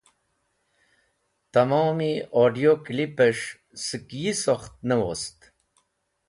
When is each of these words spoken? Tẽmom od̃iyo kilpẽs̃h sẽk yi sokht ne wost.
Tẽmom 1.51 1.99
od̃iyo 2.43 2.73
kilpẽs̃h 2.83 3.47
sẽk 3.85 4.07
yi 4.21 4.31
sokht 4.43 4.73
ne 4.87 4.95
wost. 5.03 5.39